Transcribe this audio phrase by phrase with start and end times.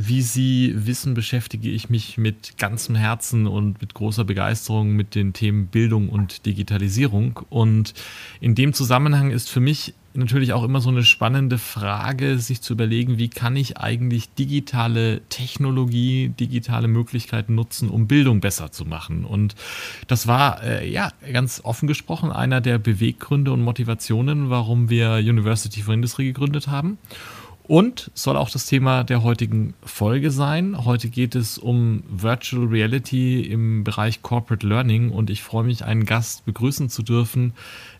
[0.00, 5.32] wie Sie wissen, beschäftige ich mich mit ganzem Herzen und mit großer Begeisterung mit den
[5.32, 7.40] Themen Bildung und Digitalisierung.
[7.50, 7.94] Und
[8.40, 12.74] in dem Zusammenhang ist für mich natürlich auch immer so eine spannende Frage, sich zu
[12.74, 19.24] überlegen, wie kann ich eigentlich digitale Technologie, digitale Möglichkeiten nutzen, um Bildung besser zu machen.
[19.24, 19.56] Und
[20.06, 25.82] das war, äh, ja, ganz offen gesprochen, einer der Beweggründe und Motivationen, warum wir University
[25.82, 26.98] for Industry gegründet haben.
[27.68, 30.86] Und soll auch das Thema der heutigen Folge sein.
[30.86, 36.06] Heute geht es um Virtual Reality im Bereich Corporate Learning und ich freue mich, einen
[36.06, 37.52] Gast begrüßen zu dürfen,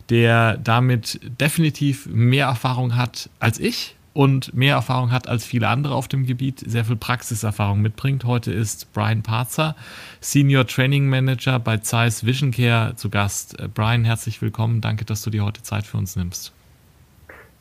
[0.08, 5.94] der damit definitiv mehr Erfahrung hat als ich und mehr Erfahrung hat als viele andere
[5.94, 8.25] auf dem Gebiet, sehr viel Praxiserfahrung mitbringt.
[8.25, 9.77] Heute ist Brian Parzer,
[10.22, 13.60] Senior Training Manager bei Zeiss Vision Care zu Gast.
[13.60, 14.80] Äh, Brian, herzlich willkommen.
[14.80, 16.55] Danke, dass du dir heute Zeit für uns nimmst.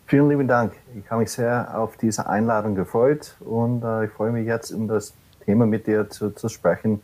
[0.09, 0.71] Vielen lieben Dank.
[0.95, 4.87] Ich habe mich sehr auf diese Einladung gefreut und äh, ich freue mich jetzt, um
[4.87, 7.01] das Thema mit dir zu, zu sprechen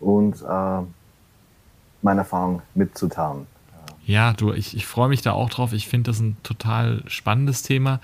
[0.00, 0.80] und äh,
[2.02, 3.46] meine Erfahrung mitzuteilen.
[4.10, 5.72] Ja, du, ich, ich freue mich da auch drauf.
[5.72, 8.00] Ich finde das ein total spannendes Thema.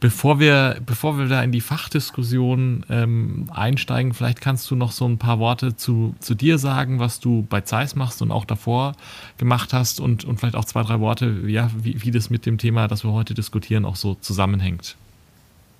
[0.00, 5.06] Bevor wir, bevor wir da in die Fachdiskussion ähm, einsteigen, vielleicht kannst du noch so
[5.06, 8.94] ein paar Worte zu, zu dir sagen, was du bei Zeiss machst und auch davor
[9.36, 12.56] gemacht hast und, und vielleicht auch zwei, drei Worte, ja, wie, wie das mit dem
[12.56, 14.96] Thema, das wir heute diskutieren, auch so zusammenhängt.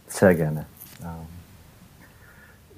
[0.06, 0.66] Sehr gerne.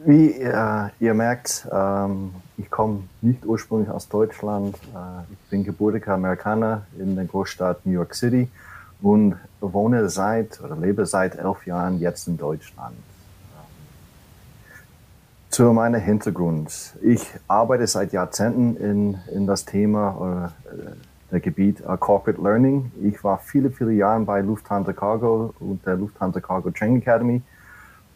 [0.07, 4.77] Wie äh, ihr merkt, ähm, ich komme nicht ursprünglich aus Deutschland.
[4.95, 8.51] Äh, ich bin gebürtiger Amerikaner in der Großstadt New York City
[9.01, 12.97] und wohne seit oder lebe seit elf Jahren jetzt in Deutschland.
[15.49, 16.95] Zu meinem Hintergrund.
[17.01, 22.93] Ich arbeite seit Jahrzehnten in, in das Thema äh, der Gebiet uh, Corporate Learning.
[23.03, 27.41] Ich war viele, viele Jahre bei Lufthansa Cargo und der Lufthansa Cargo Training Academy.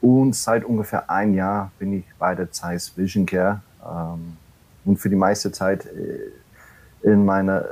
[0.01, 4.37] Und seit ungefähr ein Jahr bin ich bei der Zeiss Vision Care ähm,
[4.85, 7.63] und für die meiste Zeit äh, in meinem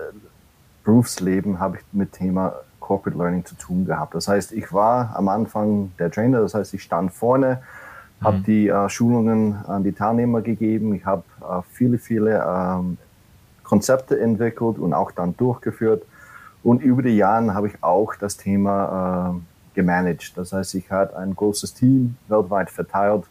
[0.84, 4.14] Berufsleben habe ich mit Thema Corporate Learning zu tun gehabt.
[4.14, 7.60] Das heißt, ich war am Anfang der Trainer, das heißt, ich stand vorne,
[8.20, 8.24] mhm.
[8.24, 12.98] habe die äh, Schulungen an die Teilnehmer gegeben, ich habe äh, viele, viele ähm,
[13.64, 16.04] Konzepte entwickelt und auch dann durchgeführt.
[16.62, 19.40] Und über die Jahre habe ich auch das Thema äh,
[19.76, 20.32] gemanagt.
[20.36, 23.24] Das heißt, ich hatte ein großes Team weltweit verteilt,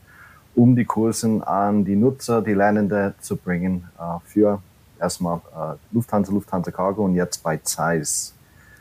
[0.55, 4.61] um die Kursen an die Nutzer, die Lernende zu bringen äh, für
[5.01, 8.33] erstmal äh, Lufthansa, Lufthansa Cargo und jetzt bei Zeiss.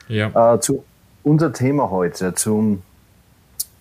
[0.07, 0.55] Ja.
[0.55, 0.85] Äh, zu
[1.25, 2.83] unser Thema heute zum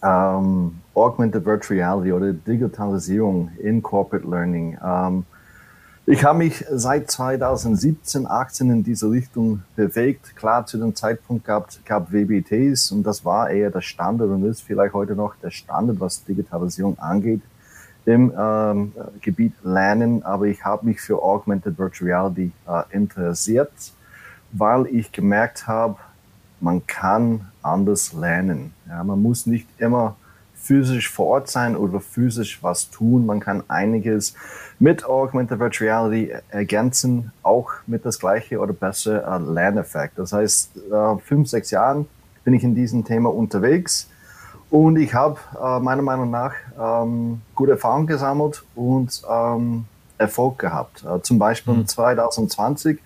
[0.02, 4.78] ähm, Augmented Virtual Reality oder Digitalisierung in Corporate Learning.
[4.84, 5.26] Ähm,
[6.06, 10.36] ich habe mich seit 2017, 18 in diese Richtung bewegt.
[10.36, 14.62] Klar, zu dem Zeitpunkt gab gab WBTs und das war eher der Standard und ist
[14.62, 17.42] vielleicht heute noch der Standard, was Digitalisierung angeht
[18.06, 18.92] im ähm,
[19.22, 23.72] Gebiet Lernen, aber ich habe mich für Augmented Virtual Reality äh, interessiert,
[24.52, 25.98] weil ich gemerkt habe,
[26.60, 28.74] man kann anders lernen.
[28.88, 30.16] Ja, man muss nicht immer
[30.64, 33.26] physisch vor Ort sein oder physisch was tun.
[33.26, 34.34] Man kann einiges
[34.80, 40.18] mit Augmented Virtual Reality ergänzen, auch mit das gleiche oder bessere äh, Lerneffekt.
[40.18, 42.08] Das heißt, äh, fünf, sechs Jahren
[42.46, 44.10] bin ich in diesem Thema unterwegs
[44.70, 49.86] und ich habe äh, meiner Meinung nach ähm, gute Erfahrungen gesammelt und ähm,
[50.18, 51.04] Erfolg gehabt.
[51.04, 51.88] Äh, zum Beispiel mhm.
[51.88, 53.00] 2020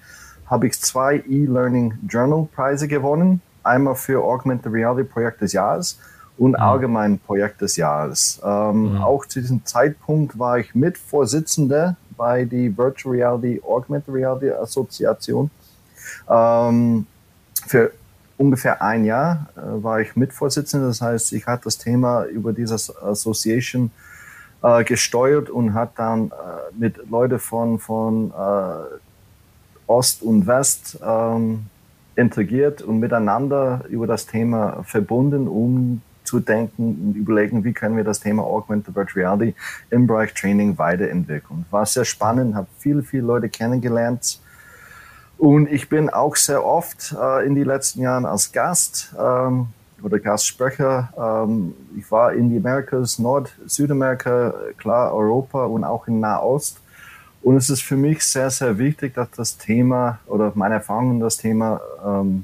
[0.46, 3.42] habe ich zwei E-Learning Journal Preise gewonnen.
[3.64, 6.00] Einmal für Augmented Reality Projekt des Jahres
[6.38, 8.40] und allgemein Projekt des Jahres.
[8.44, 9.02] Ähm, mhm.
[9.02, 15.50] Auch zu diesem Zeitpunkt war ich Mitvorsitzender bei die Virtual Reality Augmented Reality Assoziation.
[16.30, 17.06] Ähm,
[17.66, 17.92] für
[18.38, 20.88] ungefähr ein Jahr äh, war ich Mitvorsitzender.
[20.88, 23.92] Das heißt, ich hatte das Thema über diese Association
[24.62, 26.32] äh, gesteuert und hat dann äh,
[26.78, 28.98] mit Leuten von, von äh,
[29.88, 31.66] Ost und West ähm,
[32.16, 38.04] integriert und miteinander über das Thema verbunden, um zu denken und überlegen, wie können wir
[38.04, 39.56] das Thema Augmented Virtual Reality
[39.90, 41.66] im Bereich Training weiterentwickeln.
[41.72, 44.40] War sehr spannend, habe viele, viele Leute kennengelernt
[45.38, 49.68] und ich bin auch sehr oft äh, in die letzten Jahren als Gast ähm,
[50.02, 51.14] oder Gastsprecher.
[51.18, 56.82] Ähm, ich war in die Amerikas, Nord-, Südamerika, klar Europa und auch in Nahost.
[57.44, 61.38] Und es ist für mich sehr, sehr wichtig, dass das Thema oder meine Erfahrungen das
[61.38, 62.44] Thema ähm,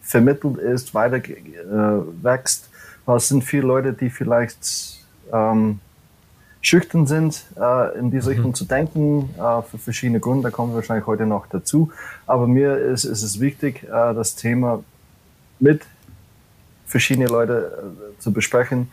[0.00, 2.67] vermittelt ist, weiter äh, wächst.
[3.16, 4.98] Es sind viele Leute, die vielleicht
[5.32, 5.80] ähm,
[6.60, 8.36] schüchtern sind, äh, in diese mhm.
[8.36, 11.90] Richtung zu denken, äh, für verschiedene Gründe, da kommen wir wahrscheinlich heute noch dazu.
[12.26, 14.82] Aber mir ist, ist es wichtig, äh, das Thema
[15.58, 15.82] mit
[16.86, 18.90] verschiedenen Leuten äh, zu besprechen,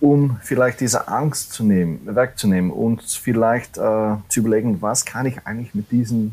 [0.00, 5.46] um vielleicht diese Angst zu nehmen, wegzunehmen und vielleicht äh, zu überlegen, was kann ich
[5.46, 6.32] eigentlich mit diesem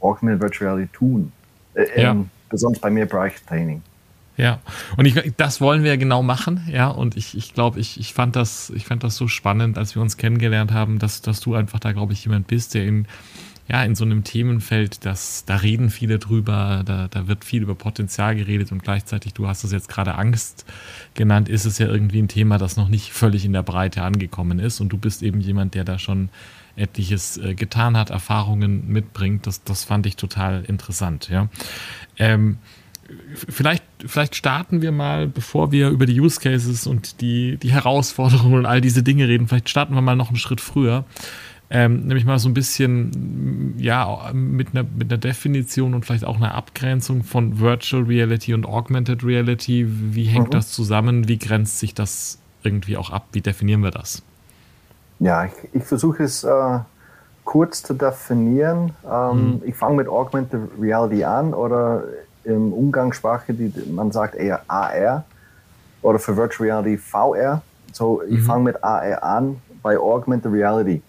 [0.00, 1.32] Augmented Virtual Reality tun?
[1.74, 2.16] Äh, ja.
[2.48, 3.82] besonders bei mir Bereich Training.
[4.38, 4.60] Ja,
[4.96, 6.86] und ich, das wollen wir ja genau machen, ja.
[6.86, 10.00] Und ich, ich glaube, ich, ich fand das, ich fand das so spannend, als wir
[10.00, 13.06] uns kennengelernt haben, dass, dass du einfach da, glaube ich, jemand bist, der in,
[13.66, 17.74] ja, in so einem Themenfeld, das, da reden viele drüber, da, da wird viel über
[17.74, 20.64] Potenzial geredet und gleichzeitig, du hast es jetzt gerade Angst
[21.14, 24.60] genannt, ist es ja irgendwie ein Thema, das noch nicht völlig in der Breite angekommen
[24.60, 24.80] ist.
[24.80, 26.28] Und du bist eben jemand, der da schon
[26.76, 29.48] etliches äh, getan hat, Erfahrungen mitbringt.
[29.48, 31.48] Das, das fand ich total interessant, ja.
[32.18, 32.58] Ähm,
[33.34, 38.54] vielleicht, vielleicht starten wir mal, bevor wir über die Use Cases und die, die Herausforderungen
[38.54, 41.04] und all diese Dinge reden, vielleicht starten wir mal noch einen Schritt früher.
[41.70, 46.36] Ähm, nämlich mal so ein bisschen, ja, mit einer, mit einer Definition und vielleicht auch
[46.36, 49.86] einer Abgrenzung von Virtual Reality und Augmented Reality.
[49.86, 50.52] Wie hängt mhm.
[50.52, 51.28] das zusammen?
[51.28, 53.26] Wie grenzt sich das irgendwie auch ab?
[53.32, 54.22] Wie definieren wir das?
[55.18, 56.78] Ja, ich, ich versuche es äh,
[57.44, 58.92] kurz zu definieren.
[59.10, 59.62] Ähm, mhm.
[59.66, 62.04] Ich fange mit Augmented Reality an oder
[62.44, 65.24] im Umgangssprache, die, man sagt eher AR
[66.02, 67.62] oder für Virtual Reality VR.
[67.92, 68.44] So, ich mhm.
[68.44, 71.02] fange mit AR an bei Augmented Reality.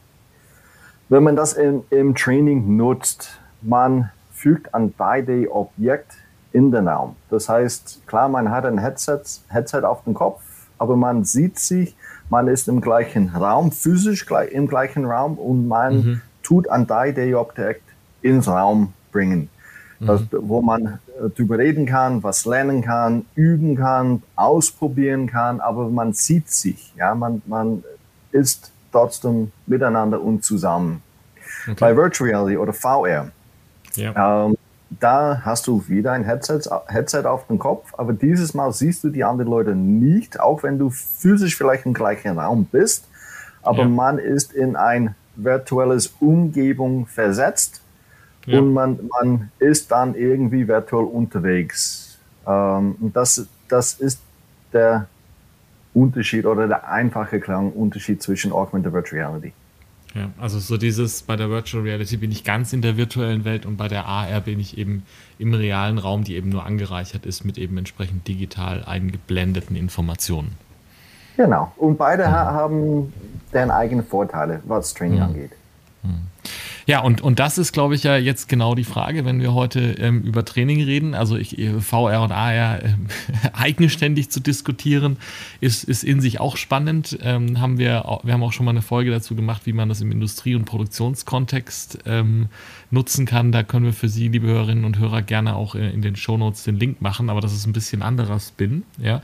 [1.10, 6.14] Wenn man das in, im Training nutzt, man fügt ein 3D-Objekt
[6.54, 7.16] in den Raum.
[7.30, 10.42] Das heißt, klar, man hat ein Headset, Headset auf dem Kopf,
[10.78, 11.96] aber man sieht sich,
[12.30, 16.22] man ist im gleichen Raum, physisch im gleichen Raum und man mhm.
[16.44, 17.84] tut ein 3D-Objekt
[18.22, 19.50] ins Raum bringen
[20.00, 25.90] das, wo man äh, drüber reden kann, was lernen kann, üben kann, ausprobieren kann, aber
[25.90, 27.84] man sieht sich, ja, man, man
[28.32, 31.02] ist trotzdem miteinander und zusammen.
[31.64, 31.76] Okay.
[31.80, 33.32] Bei Virtual Reality oder VR,
[33.96, 34.46] ja.
[34.46, 34.58] ähm,
[34.90, 39.10] da hast du wieder ein Headset, Headset auf dem Kopf, aber dieses Mal siehst du
[39.10, 43.06] die anderen Leute nicht, auch wenn du physisch vielleicht im gleichen Raum bist,
[43.62, 43.90] aber ja.
[43.90, 47.82] man ist in ein virtuelles Umgebung versetzt
[48.50, 48.60] ja.
[48.60, 52.18] und man, man ist dann irgendwie virtuell unterwegs.
[52.48, 54.22] Ähm, und das, das ist
[54.74, 55.08] der
[55.94, 59.54] Unterschied oder der einfache Klangunterschied zwischen Augmented Virtual Reality.
[60.16, 63.66] Ja, also so dieses, bei der Virtual Reality bin ich ganz in der virtuellen Welt
[63.66, 65.04] und bei der AR bin ich eben
[65.38, 70.56] im realen Raum, die eben nur angereichert ist mit eben entsprechend digital eingeblendeten Informationen.
[71.38, 71.72] Genau.
[71.78, 72.32] Und beide mhm.
[72.32, 73.14] haben
[73.54, 75.24] deren eigene Vorteile, was Training mhm.
[75.24, 75.52] angeht.
[76.04, 76.22] Mhm.
[76.90, 79.80] Ja, und, und das ist, glaube ich, ja jetzt genau die Frage, wenn wir heute
[80.00, 81.14] ähm, über Training reden.
[81.14, 82.96] Also ich, äh, VR und AR äh,
[83.54, 85.18] eigenständig zu diskutieren,
[85.62, 87.20] ist, ist in sich auch spannend.
[87.22, 90.02] Ähm, haben wir, wir haben auch schon mal eine Folge dazu gemacht, wie man das
[90.02, 92.48] im Industrie- und Produktionskontext ähm,
[92.92, 93.52] nutzen kann.
[93.52, 96.76] Da können wir für Sie, liebe Hörerinnen und Hörer, gerne auch in den Shownotes den
[96.76, 98.84] Link machen, aber das ist ein bisschen anderer Spin.
[98.98, 99.22] Ja?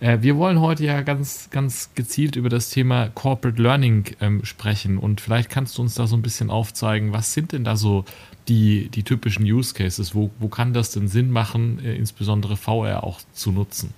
[0.00, 4.98] Äh, wir wollen heute ja ganz, ganz gezielt über das Thema Corporate Learning ähm, sprechen
[4.98, 8.04] und vielleicht kannst du uns da so ein bisschen aufzeigen, was sind denn da so
[8.46, 10.14] die, die typischen Use Cases?
[10.14, 13.92] Wo, wo kann das denn Sinn machen, äh, insbesondere VR auch zu nutzen?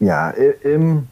[0.00, 1.08] Ja, im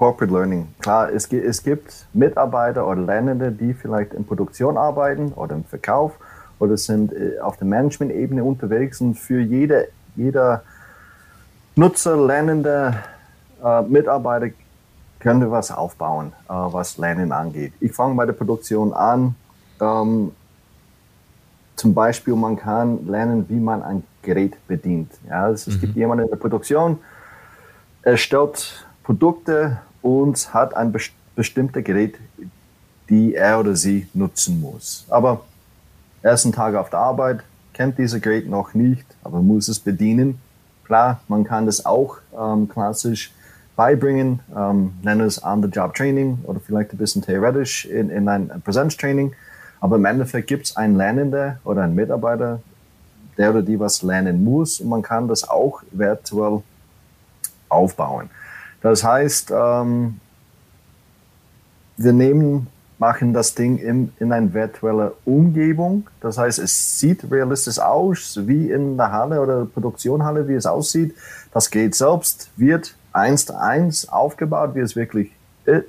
[0.00, 0.66] Corporate Learning.
[0.80, 6.12] Klar, es, es gibt Mitarbeiter oder Lernende, die vielleicht in Produktion arbeiten oder im Verkauf
[6.58, 10.62] oder sind äh, auf der Management-Ebene unterwegs und für jede, jeder
[11.76, 12.94] Nutzer, Lernende,
[13.62, 14.48] äh, Mitarbeiter
[15.18, 17.74] können wir was aufbauen, äh, was Lernen angeht.
[17.78, 19.34] Ich fange bei der Produktion an.
[19.82, 20.32] Ähm,
[21.76, 25.12] zum Beispiel, man kann lernen, wie man ein Gerät bedient.
[25.28, 25.80] Ja, also es mhm.
[25.82, 27.00] gibt jemanden in der Produktion,
[28.02, 32.18] er stellt Produkte und hat ein best bestimmtes Gerät,
[33.08, 35.06] die er oder sie nutzen muss.
[35.08, 35.44] Aber
[36.22, 37.40] ersten Tag auf der Arbeit
[37.72, 40.38] kennt dieses Gerät noch nicht, aber muss es bedienen.
[40.84, 43.32] Klar, man kann das auch ähm, klassisch
[43.76, 49.32] beibringen, ähm, nennen es On-the-Job-Training oder vielleicht ein bisschen theoretisch in, in ein Präsenztraining.
[49.80, 52.60] Aber im Endeffekt gibt es einen Lernender oder einen Mitarbeiter,
[53.38, 56.62] der oder die was lernen muss und man kann das auch virtuell
[57.70, 58.28] aufbauen.
[58.82, 60.20] Das heißt, ähm,
[61.96, 62.68] wir nehmen
[63.00, 66.08] machen das Ding in, in einer virtuellen Umgebung.
[66.20, 71.14] Das heißt, es sieht realistisch aus, wie in der Halle oder Produktionhalle, wie es aussieht.
[71.52, 75.32] Das Gerät selbst wird eins zu eins aufgebaut, wie es wirklich
[75.64, 75.80] äh,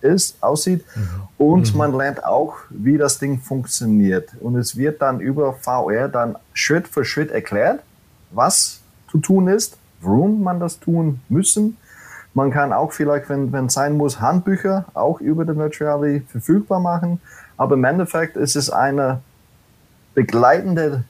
[0.00, 0.82] ist, aussieht.
[0.94, 1.08] Mhm.
[1.36, 1.78] Und mhm.
[1.78, 4.30] man lernt auch, wie das Ding funktioniert.
[4.40, 7.80] Und es wird dann über VR dann Schritt für Schritt erklärt,
[8.30, 11.76] was zu tun ist, warum man das tun müssen
[12.36, 16.80] man kann auch vielleicht, wenn es sein muss, Handbücher auch über den Virtual Reality verfügbar
[16.80, 17.18] machen.
[17.56, 19.22] Aber im Endeffekt ist es eine
[20.14, 21.04] begleitende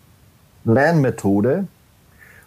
[0.64, 1.66] Lernmethode,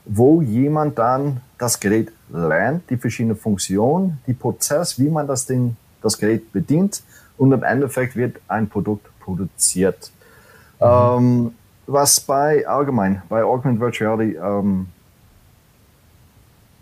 [0.05, 5.75] wo jemand dann das Gerät lernt, die verschiedenen Funktionen, die Prozess, wie man das Ding,
[6.01, 7.03] das Gerät bedient
[7.37, 10.09] und im Endeffekt wird ein Produkt produziert.
[10.79, 10.85] Mhm.
[10.87, 11.53] Ähm,
[11.85, 14.87] was bei allgemein, bei Augmented Virtual Reality ähm,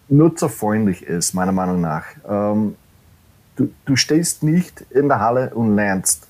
[0.10, 2.06] nutzerfreundlich ist, meiner Meinung nach.
[2.28, 2.76] Ähm,
[3.56, 6.28] du, du stehst nicht in der Halle und lernst.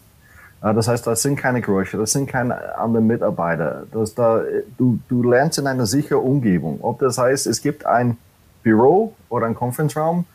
[0.62, 3.86] Äh, das heißt, das sind keine Geräusche, das sind keine anderen Mitarbeiter.
[3.92, 4.42] Das da,
[4.78, 6.80] du, du lernst in einer sicheren Umgebung.
[6.82, 8.18] Ob das heißt, es gibt ein
[8.64, 10.26] Büro oder ein Konferenzraum,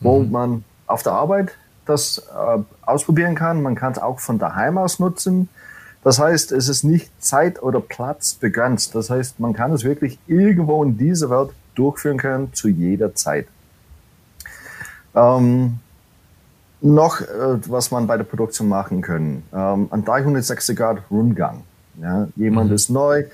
[0.00, 0.30] wo mhm.
[0.30, 3.62] man auf der Arbeit das äh, ausprobieren kann.
[3.62, 5.48] Man kann es auch von daheim aus nutzen.
[6.02, 8.94] Das heißt, es ist nicht Zeit oder Platz begrenzt.
[8.94, 13.46] Das heißt, man kann es wirklich irgendwo in dieser Welt durchführen können zu jeder Zeit.
[15.14, 15.78] Ähm,
[16.80, 17.26] noch, äh,
[17.68, 21.62] was man bei der Produktion machen kann, ähm, ein 360 Grad Rundgang.
[22.00, 22.76] Ja, jemand mhm.
[22.76, 23.24] ist neu,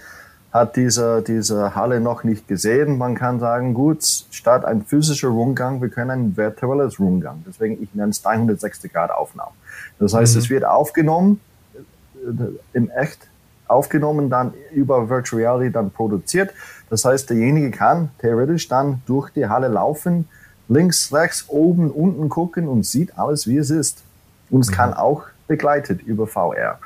[0.53, 2.99] hat diese, diese Halle noch nicht gesehen.
[2.99, 7.43] Man kann sagen, gut, statt ein physischer Rundgang, wir können ein virtuelles Rundgang.
[7.47, 9.53] Deswegen, ich nenne es 360 Grad Aufnahme.
[9.99, 10.41] Das heißt, mhm.
[10.41, 11.41] es wird aufgenommen,
[11.75, 13.29] äh, im Echt
[13.67, 16.51] aufgenommen, dann über Virtual Reality dann produziert.
[16.91, 20.29] Das heißt, derjenige kann theoretisch dann durch die Halle laufen,
[20.69, 24.03] links, rechts, oben, unten gucken und sieht alles, wie es ist.
[24.51, 24.75] Und es mhm.
[24.75, 26.79] kann auch begleitet über VR.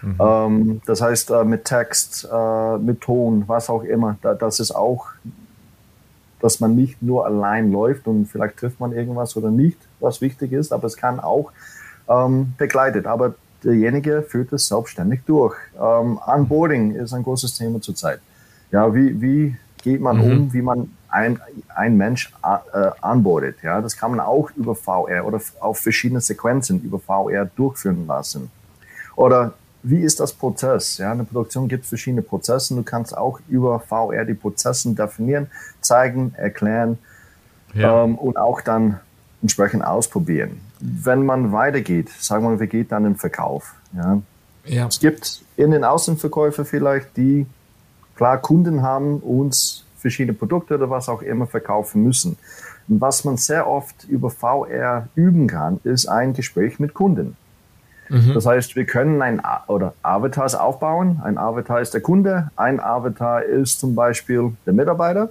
[0.00, 0.16] Mhm.
[0.20, 4.16] Ähm, das heißt, äh, mit Text, äh, mit Ton, was auch immer.
[4.22, 5.08] Da, das ist auch,
[6.40, 10.52] dass man nicht nur allein läuft und vielleicht trifft man irgendwas oder nicht, was wichtig
[10.52, 11.50] ist, aber es kann auch
[12.08, 13.06] ähm, begleitet.
[13.06, 13.34] Aber
[13.64, 15.56] derjenige führt es selbstständig durch.
[15.74, 18.20] Ähm, Onboarding ist ein großes Thema zurzeit.
[18.70, 20.22] Ja, wie, wie geht man mhm.
[20.22, 21.40] um, wie man ein,
[21.74, 23.62] ein Mensch äh, onboardet?
[23.62, 28.50] Ja, das kann man auch über VR oder auf verschiedene Sequenzen über VR durchführen lassen.
[29.16, 30.98] Oder wie ist das Prozess?
[30.98, 32.74] Ja, in der Produktion gibt es verschiedene Prozesse.
[32.74, 35.48] Du kannst auch über VR die Prozesse definieren,
[35.80, 36.98] zeigen, erklären
[37.74, 38.04] ja.
[38.04, 39.00] ähm, und auch dann
[39.40, 40.60] entsprechend ausprobieren.
[40.80, 43.74] Wenn man weitergeht, sagen wir, wir gehen dann im Verkauf.
[43.94, 44.20] Ja.
[44.64, 44.86] ja.
[44.86, 47.46] Es gibt in den Außenverkäufer vielleicht, die
[48.18, 52.36] klar Kunden haben, uns verschiedene Produkte oder was auch immer verkaufen müssen.
[52.88, 57.36] Und was man sehr oft über VR üben kann, ist ein Gespräch mit Kunden.
[58.08, 58.34] Mhm.
[58.34, 61.20] Das heißt, wir können ein oder Avatars aufbauen.
[61.22, 65.30] Ein Avatar ist der Kunde, ein Avatar ist zum Beispiel der Mitarbeiter.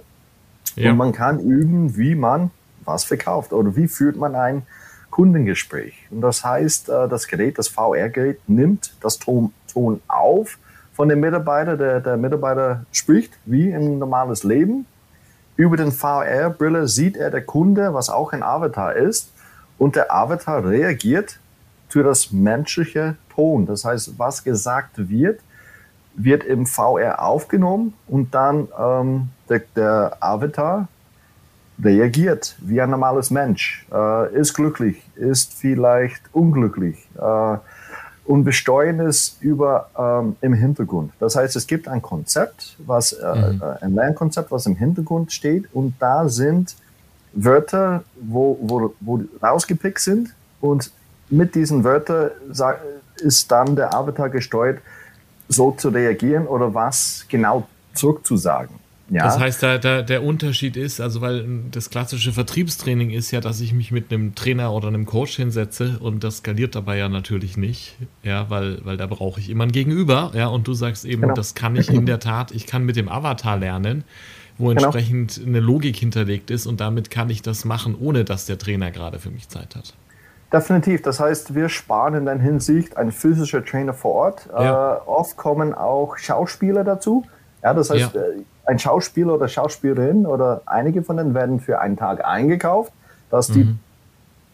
[0.74, 0.90] Ja.
[0.90, 2.50] Und man kann üben, wie man
[2.84, 4.62] was verkauft oder wie führt man ein
[5.10, 5.94] Kundengespräch.
[6.10, 10.58] Und das heißt, äh, das Gerät, das VR-Gerät nimmt das Ton, Ton auf
[10.98, 11.76] von dem Mitarbeiter.
[11.76, 14.84] Der, der Mitarbeiter spricht wie im normales Leben.
[15.54, 19.32] Über den VR-Brille sieht er der Kunde, was auch ein Avatar ist.
[19.78, 21.38] Und der Avatar reagiert
[21.88, 23.64] für das menschliche Ton.
[23.64, 25.40] Das heißt, was gesagt wird,
[26.16, 30.88] wird im VR aufgenommen und dann ähm, der, der Avatar
[31.80, 37.56] reagiert wie ein normales Mensch, äh, ist glücklich, ist vielleicht unglücklich äh,
[38.28, 41.12] und besteuern es über ähm, im Hintergrund.
[41.18, 43.62] Das heißt, es gibt ein Konzept, was äh, mhm.
[43.62, 46.76] Äh, ein Lernkonzept, was im Hintergrund steht und da sind
[47.32, 50.90] Wörter, wo, wo, wo rausgepickt sind und
[51.30, 52.30] mit diesen Wörtern
[53.16, 54.80] ist dann der Avatar gesteuert,
[55.48, 58.74] so zu reagieren oder was genau zurückzusagen.
[59.10, 59.24] Ja.
[59.24, 63.60] Das heißt, da, da, der Unterschied ist, also weil das klassische Vertriebstraining ist ja, dass
[63.60, 67.56] ich mich mit einem Trainer oder einem Coach hinsetze und das skaliert dabei ja natürlich
[67.56, 71.22] nicht, ja, weil, weil da brauche ich immer ein Gegenüber, ja, und du sagst eben,
[71.22, 71.34] genau.
[71.34, 74.04] das kann ich in der Tat, ich kann mit dem Avatar lernen,
[74.58, 74.82] wo genau.
[74.82, 78.90] entsprechend eine Logik hinterlegt ist und damit kann ich das machen, ohne dass der Trainer
[78.90, 79.94] gerade für mich Zeit hat.
[80.52, 81.02] Definitiv.
[81.02, 84.48] Das heißt, wir sparen in der Hinsicht ein physischer Trainer vor Ort.
[84.50, 84.96] Ja.
[84.96, 87.24] Äh, oft kommen auch Schauspieler dazu.
[87.62, 88.20] Ja, das heißt, ja.
[88.68, 92.92] Ein Schauspieler oder Schauspielerin oder einige von denen werden für einen Tag eingekauft,
[93.30, 93.78] dass die mhm.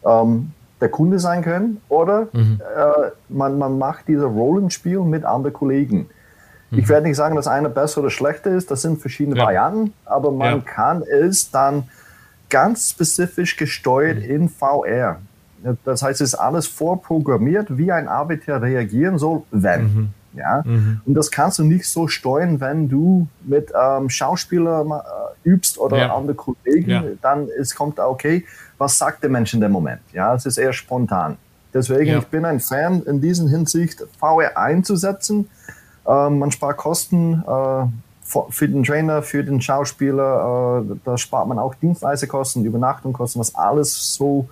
[0.05, 2.61] ähm, der Kunde sein können oder mhm.
[2.61, 6.07] äh, man, man macht dieses Rollenspiel mit anderen Kollegen.
[6.71, 6.79] Mhm.
[6.79, 9.47] Ich werde nicht sagen, dass einer besser oder schlechter ist, das sind verschiedene ja.
[9.47, 10.63] Varianten, aber man ja.
[10.65, 11.89] kann es dann
[12.51, 14.31] ganz spezifisch gesteuert mhm.
[14.31, 15.19] in VR.
[15.85, 20.13] Das heißt, es ist alles vorprogrammiert, wie ein Arbeiter reagieren soll, wenn.
[20.37, 20.63] Ja?
[20.65, 21.01] Mhm.
[21.05, 24.85] Und das kannst du nicht so steuern, wenn du mit ähm, Schauspieler
[25.45, 26.17] äh, übst oder ja.
[26.17, 27.03] andere Kollegen, ja.
[27.23, 28.45] dann es kommt okay,
[28.79, 30.01] was sagt der Mensch in dem Moment?
[30.13, 31.37] Ja, es ist eher spontan.
[31.73, 32.19] Deswegen, ja.
[32.19, 35.49] ich bin ein Fan in dieser Hinsicht, VR einzusetzen.
[36.07, 37.87] Ähm, man spart Kosten äh,
[38.51, 40.85] für den Trainer, für den Schauspieler.
[40.91, 44.49] Äh, da spart man auch Dienstleisterkosten, Übernachtungskosten, was alles so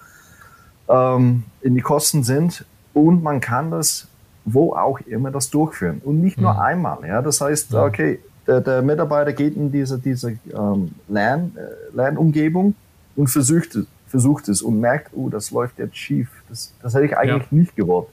[0.88, 2.64] ähm, in die Kosten sind.
[2.92, 4.08] Und man kann das
[4.44, 6.60] wo auch immer das durchführen und nicht nur mhm.
[6.60, 6.98] einmal.
[7.06, 12.74] Ja, das heißt, okay, der, der, Mitarbeiter geht in diese diese ähm, Lern, äh, Lernumgebung
[13.14, 13.78] und versucht
[14.12, 16.28] versucht es und merkt, oh, das läuft jetzt schief.
[16.50, 17.58] Das, das hätte ich eigentlich ja.
[17.58, 18.08] nicht gewollt.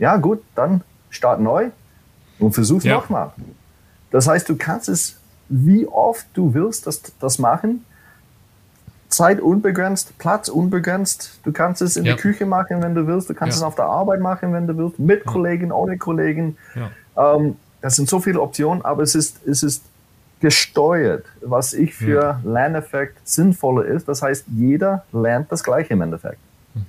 [0.00, 1.70] Ja, gut, dann start neu
[2.40, 2.96] und versuch ja.
[2.96, 3.30] nochmal.
[4.10, 5.16] Das heißt, du kannst es,
[5.48, 7.84] wie oft du willst, das, das machen.
[9.14, 11.38] Zeit unbegrenzt, Platz unbegrenzt.
[11.44, 12.14] Du kannst es in ja.
[12.14, 13.30] der Küche machen, wenn du willst.
[13.30, 13.62] Du kannst ja.
[13.62, 14.98] es auf der Arbeit machen, wenn du willst.
[14.98, 16.56] Mit Kollegen, ohne Kollegen.
[17.16, 19.84] Ähm, das sind so viele Optionen, aber es ist, es ist
[20.40, 22.40] gesteuert, was ich für ja.
[22.44, 24.08] Lerneffekt sinnvoller ist.
[24.08, 26.38] Das heißt, jeder lernt das Gleiche im Endeffekt.
[26.74, 26.86] Mhm.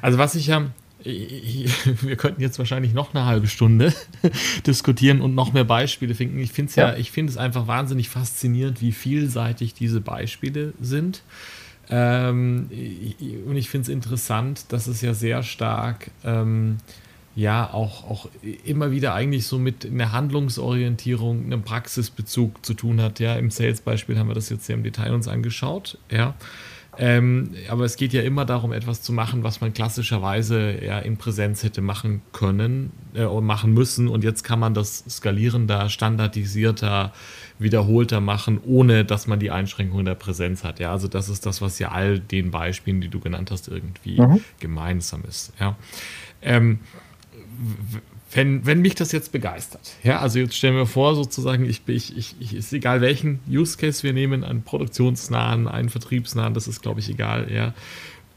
[0.00, 0.62] Also was ich ja,
[2.02, 3.92] wir könnten jetzt wahrscheinlich noch eine halbe Stunde
[4.66, 6.38] diskutieren und noch mehr Beispiele finden.
[6.38, 10.72] Ich finde es ja, ja, ich finde es einfach wahnsinnig faszinierend, wie vielseitig diese Beispiele
[10.80, 11.22] sind.
[11.88, 12.68] Ähm,
[13.46, 16.78] und ich finde es interessant, dass es ja sehr stark ähm,
[17.36, 18.28] ja auch, auch
[18.64, 23.20] immer wieder eigentlich so mit einer Handlungsorientierung, einem Praxisbezug zu tun hat.
[23.20, 25.98] Ja, im Sales-Beispiel haben wir das jetzt sehr im Detail uns angeschaut.
[26.10, 26.34] Ja.
[26.98, 31.16] Ähm, aber es geht ja immer darum, etwas zu machen, was man klassischerweise ja in
[31.16, 34.08] Präsenz hätte machen können äh, und machen müssen.
[34.08, 37.12] Und jetzt kann man das skalierender, standardisierter,
[37.58, 40.80] wiederholter machen, ohne dass man die Einschränkungen der Präsenz hat.
[40.80, 44.20] Ja, also das ist das, was ja all den Beispielen, die du genannt hast, irgendwie
[44.20, 44.40] mhm.
[44.60, 45.52] gemeinsam ist.
[45.60, 45.76] Ja.
[46.42, 46.80] Ähm,
[48.32, 52.16] wenn, wenn mich das jetzt begeistert, ja, also jetzt stellen wir vor, sozusagen, ich, ich,
[52.16, 56.82] ich, ich ist egal welchen Use Case wir nehmen, einen produktionsnahen, einen vertriebsnahen, das ist,
[56.82, 57.72] glaube ich, egal, ja.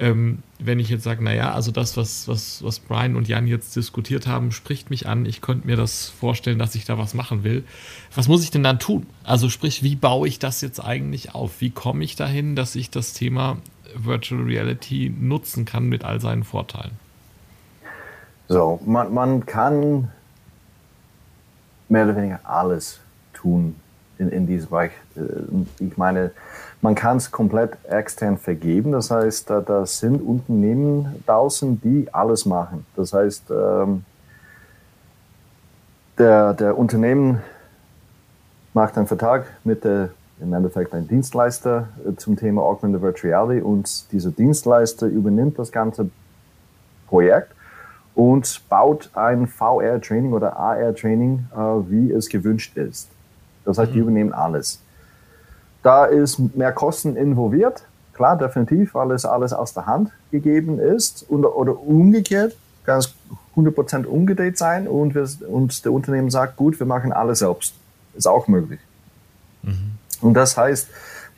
[0.02, 3.76] Ähm, wenn ich jetzt sage, naja, also das, was, was, was Brian und Jan jetzt
[3.76, 7.44] diskutiert haben, spricht mich an, ich könnte mir das vorstellen, dass ich da was machen
[7.44, 7.66] will.
[8.16, 9.08] Was muss ich denn dann tun?
[9.26, 11.60] Also sprich, wie baue ich das jetzt eigentlich auf?
[11.60, 13.58] Wie komme ich dahin, dass ich das Thema
[13.94, 16.92] Virtual Reality nutzen kann mit all seinen Vorteilen?
[18.52, 20.10] So, man, man kann
[21.88, 23.00] mehr oder weniger alles
[23.32, 23.76] tun
[24.18, 24.92] in, in diesem Bereich.
[25.16, 26.32] Äh, ich meine,
[26.82, 28.92] man kann es komplett extern vergeben.
[28.92, 32.88] Das heißt, da, da sind Unternehmen draußen, die alles machen.
[32.96, 34.04] Das heißt, ähm,
[36.18, 37.44] der, der Unternehmen
[38.74, 40.10] macht einen Vertrag mit der,
[40.42, 45.72] im Endeffekt ein Dienstleister äh, zum Thema Augmented Virtual Reality und dieser Dienstleister übernimmt das
[45.72, 46.10] ganze
[47.06, 47.54] Projekt
[48.16, 53.10] und baut ein VR-Training oder AR-Training, äh, wie es gewünscht ist.
[53.66, 53.94] Das heißt, mhm.
[53.94, 54.82] die übernehmen alles.
[55.84, 61.26] Da ist mehr Kosten involviert, klar, definitiv, weil es alles aus der Hand gegeben ist
[61.30, 63.14] und, oder umgekehrt, kann es
[63.56, 67.74] 100% umgedreht sein und, wir, und der Unternehmen sagt, gut, wir machen alles selbst.
[68.16, 68.80] Ist auch möglich.
[69.64, 69.92] Mhm.
[70.22, 70.90] Und das heißt,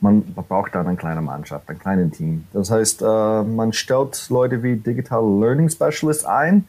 [0.02, 2.44] man braucht dann eine kleine Mannschaft, ein kleines Team.
[2.52, 6.64] Das heißt, äh, man stellt Leute wie Digital Learning Specialist ein.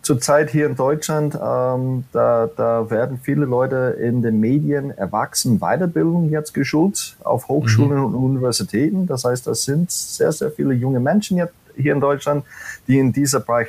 [0.00, 6.30] Zurzeit hier in Deutschland, ähm, da, da werden viele Leute in den Medien Erwachsenen Weiterbildung
[6.30, 8.04] jetzt geschult auf Hochschulen mhm.
[8.06, 9.06] und Universitäten.
[9.06, 12.44] Das heißt, das sind sehr, sehr viele junge Menschen jetzt hier in Deutschland,
[12.86, 13.68] die in dieser Bereich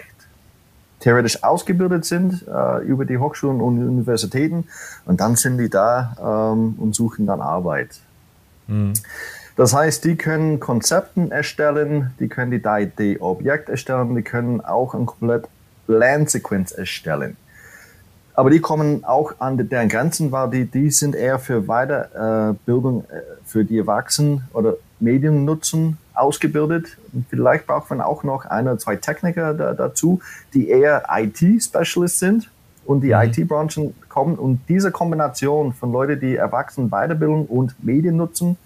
[0.99, 4.65] theoretisch ausgebildet sind äh, über die Hochschulen und Universitäten
[5.05, 7.99] und dann sind die da ähm, und suchen dann Arbeit.
[9.55, 15.05] Das heißt, die können Konzepten erstellen, die können die 3D-Objekt erstellen, die können auch ein
[15.05, 15.47] komplett
[15.87, 17.37] Lernsequenz erstellen.
[18.33, 23.21] Aber die kommen auch an deren Grenzen, weil die, die sind eher für Weiterbildung äh,
[23.45, 26.97] für die Erwachsenen oder Mediennutzen ausgebildet.
[27.13, 30.19] Und vielleicht braucht man auch noch ein oder zwei Techniker da, dazu,
[30.53, 32.49] die eher IT-Specialist sind
[32.85, 33.21] und die mhm.
[33.21, 34.35] IT-Branchen kommen.
[34.35, 38.57] Und diese Kombination von Leuten, die Erwachsenen Weiterbildung und Medien nutzen,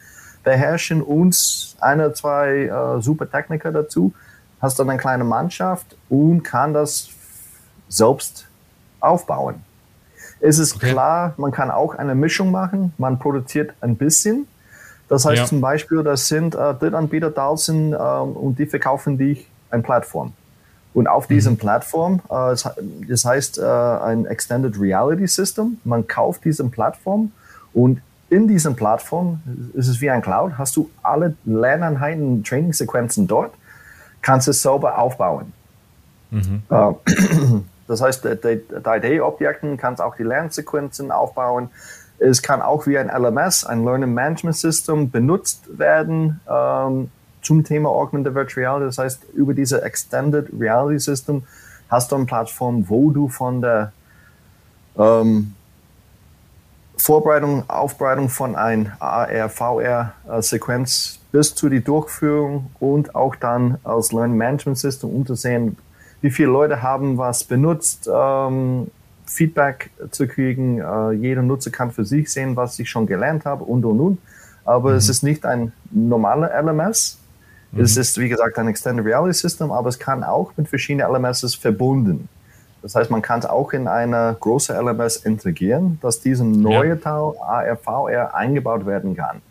[0.43, 4.13] beherrschen uns ein oder zwei äh, super Techniker dazu,
[4.61, 7.09] hast dann eine kleine Mannschaft und kann das
[7.87, 8.47] selbst
[8.99, 9.63] aufbauen.
[10.41, 10.91] Es ist okay.
[10.91, 12.93] klar, man kann auch eine Mischung machen.
[12.97, 14.47] Man produziert ein bisschen.
[15.09, 15.45] Das heißt ja.
[15.45, 20.33] zum Beispiel, das sind äh, Drittanbieter da sind äh, und die verkaufen dich eine Plattform.
[20.93, 21.33] Und auf mhm.
[21.33, 22.55] diesem Plattform, äh,
[23.07, 27.31] das heißt äh, ein Extended Reality System, man kauft diese Plattform
[27.73, 29.41] und in diesem Plattform
[29.73, 33.53] ist es wie ein Cloud, hast du alle Lerneinheiten, Trainingssequenzen dort,
[34.21, 35.51] kannst es sauber aufbauen.
[36.29, 36.61] Mhm.
[36.69, 36.93] Äh,
[37.87, 41.69] das heißt, die 3D-Objekten kannst auch die Lernsequenzen aufbauen.
[42.19, 47.09] Es kann auch wie ein LMS, ein Learning Management System, benutzt werden ähm,
[47.41, 48.85] zum Thema Augmented Virtual Reality.
[48.85, 51.43] Das heißt, über diese Extended Reality System
[51.89, 53.91] hast du eine Plattform, wo du von der
[54.97, 55.53] ähm,
[56.97, 63.77] Vorbereitung, Aufbereitung von ein AR, VR äh, Sequenz bis zu die Durchführung und auch dann
[63.83, 65.77] als Learning Management System, um zu sehen,
[66.21, 68.91] wie viele Leute haben was benutzt, ähm,
[69.25, 70.79] Feedback zu kriegen.
[70.79, 74.17] Äh, jeder Nutzer kann für sich sehen, was ich schon gelernt habe und und und.
[74.65, 74.97] Aber mhm.
[74.97, 77.17] es ist nicht ein normaler LMS.
[77.71, 77.81] Mhm.
[77.81, 81.55] Es ist, wie gesagt, ein Extended Reality System, aber es kann auch mit verschiedenen LMSs
[81.55, 82.27] verbunden.
[82.81, 86.95] Das heißt, man kann es auch in eine große LMS integrieren, dass diese neue ja.
[86.95, 89.41] Teil ARVR eingebaut werden kann.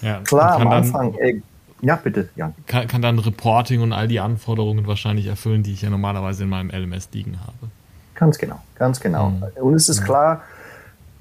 [0.00, 1.42] Ja, Klar, kann am Anfang, äh,
[1.82, 2.54] ja, bitte, Jan.
[2.66, 6.48] Kann, kann, dann Reporting und all die Anforderungen wahrscheinlich erfüllen, die ich ja normalerweise in
[6.48, 7.70] meinem LMS liegen habe.
[8.14, 9.30] Ganz genau, ganz genau.
[9.30, 9.44] Mhm.
[9.60, 10.04] Und es ist mhm.
[10.04, 10.42] klar,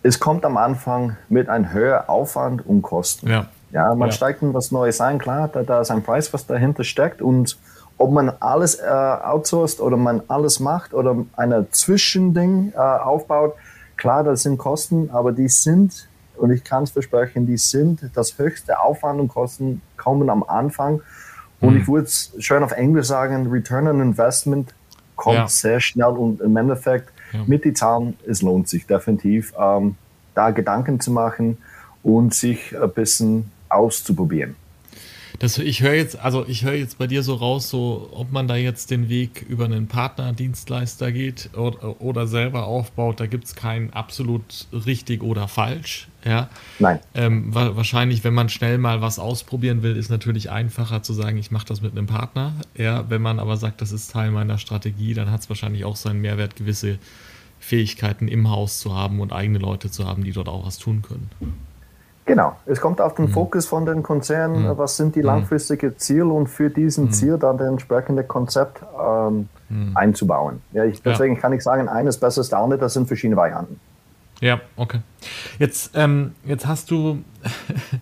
[0.02, 3.30] es kommt am Anfang mit einem höheren Aufwand und Kosten.
[3.30, 4.12] Ja, ja man ja.
[4.12, 7.58] steigt in was Neues ein, klar, da, da ist ein Preis, was dahinter steckt und
[8.00, 13.56] ob man alles äh, outsourced oder man alles macht oder ein Zwischending äh, aufbaut,
[13.98, 18.40] klar, das sind Kosten, aber die sind, und ich kann es versprechen, die sind das
[18.40, 21.02] höchste Aufwand und Kosten kommen am Anfang.
[21.60, 21.82] Und mhm.
[21.82, 24.74] ich würde es schön auf Englisch sagen, Return on Investment
[25.18, 25.48] kommt ja.
[25.50, 27.42] sehr schnell und im Endeffekt ja.
[27.46, 29.96] mit den Zahlen, es lohnt sich definitiv, ähm,
[30.34, 31.58] da Gedanken zu machen
[32.02, 34.56] und sich ein bisschen auszuprobieren.
[35.40, 38.50] Das, ich höre jetzt, also ich höre jetzt bei dir so raus, so ob man
[38.50, 43.56] da jetzt den Weg über einen Partnerdienstleister geht oder, oder selber aufbaut, da gibt es
[43.56, 46.10] kein absolut richtig oder falsch.
[46.26, 46.50] Ja.
[46.80, 47.00] Nein.
[47.14, 51.52] Ähm, wahrscheinlich, wenn man schnell mal was ausprobieren will, ist natürlich einfacher zu sagen, ich
[51.52, 52.54] mache das mit einem Partner.
[52.76, 55.96] Ja, wenn man aber sagt, das ist Teil meiner Strategie, dann hat es wahrscheinlich auch
[55.96, 57.00] seinen Mehrwert, gewisse
[57.62, 61.02] Fähigkeiten im Haus zu haben und eigene Leute zu haben, die dort auch was tun
[61.02, 61.30] können.
[62.30, 63.30] Genau, es kommt auf den mhm.
[63.30, 64.78] Fokus von den Konzernen, mhm.
[64.78, 65.26] was sind die mhm.
[65.26, 67.12] langfristigen Ziele und für diesen mhm.
[67.12, 69.98] Ziel dann das entsprechende Konzept ähm, mhm.
[69.98, 70.62] einzubauen.
[70.72, 71.42] Ja, ich, deswegen ja.
[71.42, 73.80] kann ich sagen, eines besser als der andere, das sind verschiedene Varianten.
[74.42, 75.00] Ja, okay.
[75.58, 77.24] Jetzt, ähm, jetzt hast du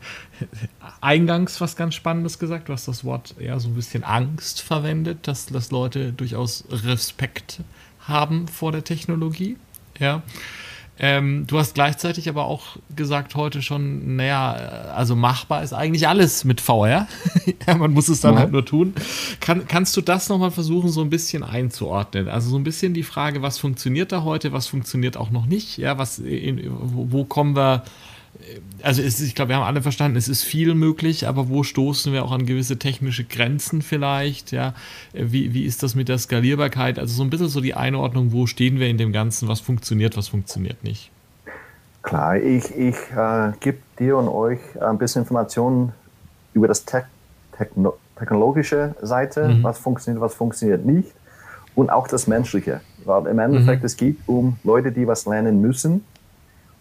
[1.00, 2.68] eingangs was ganz Spannendes gesagt.
[2.68, 7.62] Du hast das Wort eher so ein bisschen Angst verwendet, dass, dass Leute durchaus Respekt
[8.02, 9.56] haben vor der Technologie.
[10.00, 10.22] Ja.
[11.00, 14.52] Ähm, du hast gleichzeitig aber auch gesagt heute schon, naja,
[14.96, 17.08] also machbar ist eigentlich alles mit VR.
[17.68, 18.42] ja, man muss es dann ja.
[18.42, 18.94] halt nur tun.
[19.40, 22.28] Kann, kannst du das nochmal versuchen, so ein bisschen einzuordnen?
[22.28, 25.78] Also so ein bisschen die Frage, was funktioniert da heute, was funktioniert auch noch nicht?
[25.78, 27.84] Ja, was, in, wo, wo kommen wir
[28.82, 32.14] also ist, ich glaube, wir haben alle verstanden, es ist viel möglich, aber wo stoßen
[32.14, 34.52] wir auch an gewisse technische Grenzen vielleicht?
[34.52, 34.74] Ja,
[35.14, 37.00] wie, wie ist das mit der Skalierbarkeit?
[37.00, 40.18] Also so ein bisschen so die Einordnung, wo stehen wir in dem Ganzen, was funktioniert,
[40.18, 41.12] was funktioniert nicht?
[42.04, 45.92] Klar, ich, ich äh, gebe dir und euch ein bisschen Informationen
[46.54, 47.04] über das Te
[47.58, 49.64] Techno technologische Seite, mhm.
[49.64, 51.12] was funktioniert, was funktioniert nicht
[51.76, 52.82] und auch das Menschliche.
[53.06, 53.86] Weil im Endeffekt, mhm.
[53.86, 56.04] es geht um Leute, die was lernen müssen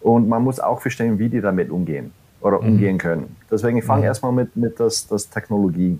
[0.07, 2.67] und man muss auch verstehen, wie die damit umgehen oder mhm.
[2.69, 3.35] umgehen können.
[3.51, 4.07] Deswegen, ich fange mhm.
[4.07, 5.99] erstmal mit, mit das, das Technologie.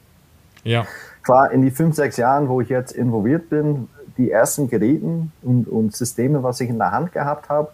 [0.63, 0.85] Ja.
[1.23, 5.67] Klar, in die fünf, sechs Jahren, wo ich jetzt involviert bin, die ersten Geräte und,
[5.67, 7.69] und Systeme, was ich in der Hand gehabt habe,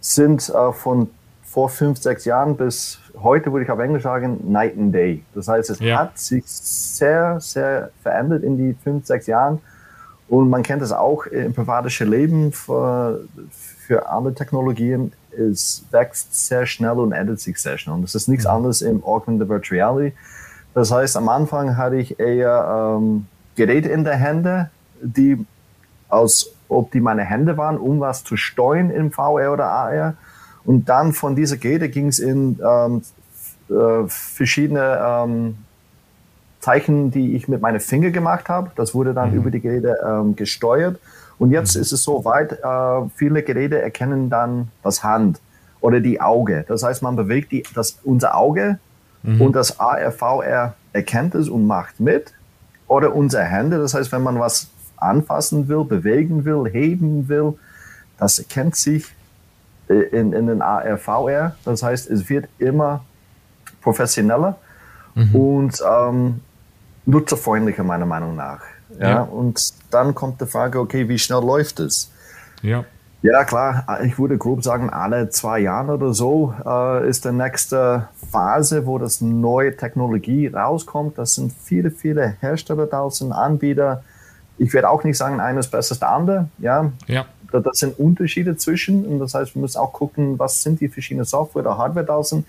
[0.00, 1.10] sind äh, von
[1.44, 5.24] vor fünf, sechs Jahren bis heute, würde ich auf Englisch sagen, night and day.
[5.34, 5.98] Das heißt, es ja.
[5.98, 9.58] hat sich sehr, sehr verändert in die fünf, sechs Jahren.
[10.28, 16.66] Und man kennt es auch im privatischen Leben für, für andere Technologien es wächst sehr
[16.66, 17.96] schnell und ändert sich sehr schnell.
[17.96, 18.50] Und das ist nichts mhm.
[18.50, 20.16] anderes im Augmented Virtual Reality.
[20.74, 24.70] Das heißt, am Anfang hatte ich eher ähm, Geräte in der Hände,
[25.02, 25.44] die
[26.08, 30.14] als ob die meine Hände waren, um was zu steuern im VR oder AR.
[30.64, 33.02] Und dann von dieser Geräte ging es in ähm,
[33.68, 35.56] äh, verschiedene ähm,
[36.60, 38.70] Zeichen, die ich mit meinen Fingern gemacht habe.
[38.76, 39.36] Das wurde dann mhm.
[39.36, 40.98] über die Geräte ähm, gesteuert.
[41.40, 45.40] Und jetzt ist es so weit, äh, viele Geräte erkennen dann das Hand
[45.80, 46.66] oder die Auge.
[46.68, 48.78] Das heißt, man bewegt die, das, unser Auge
[49.22, 49.40] mhm.
[49.40, 52.34] und das ARVR erkennt es und macht mit.
[52.88, 57.54] Oder unsere Hände, das heißt, wenn man was anfassen will, bewegen will, heben will,
[58.18, 59.06] das erkennt sich
[59.88, 61.56] äh, in, in den ARVR.
[61.64, 63.02] Das heißt, es wird immer
[63.80, 64.58] professioneller
[65.14, 65.34] mhm.
[65.34, 66.40] und ähm,
[67.06, 68.60] nutzerfreundlicher meiner Meinung nach.
[68.98, 69.22] Ja, ja.
[69.22, 72.10] Und dann kommt die Frage, okay, wie schnell läuft es?
[72.62, 72.84] Ja.
[73.22, 73.84] Ja, klar.
[74.02, 78.96] Ich würde grob sagen, alle zwei Jahre oder so äh, ist die nächste Phase, wo
[78.98, 81.18] das neue Technologie rauskommt.
[81.18, 84.02] Das sind viele, viele Hersteller da, sind Anbieter.
[84.56, 86.48] Ich werde auch nicht sagen, eines besser als der andere.
[86.58, 87.26] Ja, ja.
[87.52, 89.04] Da, das sind Unterschiede zwischen.
[89.04, 92.22] Und das heißt, wir müssen auch gucken, was sind die verschiedenen Software oder Hardware da
[92.22, 92.46] sind,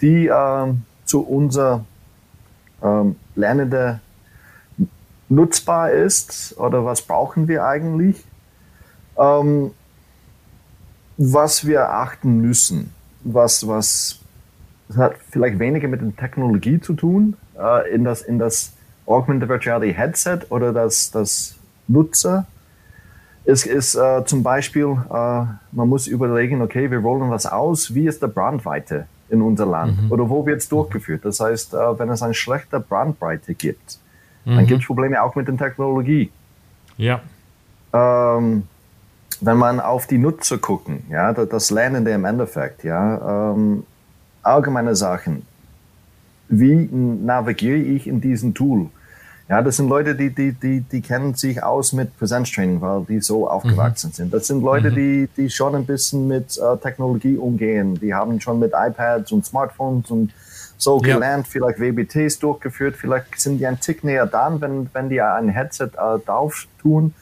[0.00, 0.72] die äh,
[1.04, 1.84] zu unser
[2.82, 4.00] ähm, Lernende
[5.34, 8.24] nutzbar ist oder was brauchen wir eigentlich.
[9.18, 9.72] Ähm,
[11.16, 12.92] was wir achten müssen,
[13.22, 14.20] was, was
[14.96, 18.72] hat vielleicht weniger mit der Technologie zu tun, äh, in, das, in das
[19.06, 22.46] Augmented Virtuality Headset oder das, das Nutzer.
[23.44, 28.06] Es ist äh, zum Beispiel, äh, man muss überlegen, okay, wir rollen was aus, wie
[28.06, 30.12] ist der Brandweite in unser Land mhm.
[30.12, 31.24] oder wo wird es durchgeführt.
[31.24, 33.98] Das heißt, äh, wenn es eine schlechte Brandbreite gibt,
[34.44, 34.56] mhm.
[34.56, 36.30] dann gibt es Probleme auch mit der Technologie.
[36.96, 37.20] Ja.
[37.92, 38.64] Ähm,
[39.40, 43.84] wenn man auf die Nutzer gucken, ja, das Lernende im Endeffekt, ja, ähm,
[44.42, 45.46] allgemeine Sachen.
[46.48, 48.88] Wie navigiere ich in diesem Tool?
[49.48, 53.20] Ja, das sind Leute, die, die, die, die kennen sich aus mit Präsenztraining, weil die
[53.20, 54.14] so aufgewachsen mhm.
[54.14, 54.34] sind.
[54.34, 54.94] Das sind Leute, mhm.
[54.94, 57.98] die, die schon ein bisschen mit äh, Technologie umgehen.
[58.00, 60.32] Die haben schon mit iPads und Smartphones und
[60.76, 61.50] so gelernt, ja.
[61.50, 65.90] vielleicht WBTs durchgeführt, vielleicht sind die ein Tick näher dran, wenn, wenn die ein Headset
[65.96, 67.14] äh, drauf tun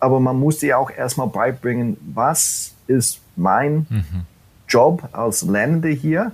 [0.00, 4.26] aber man muss dir auch erstmal beibringen, was ist mein mhm.
[4.66, 6.32] Job als Lernende hier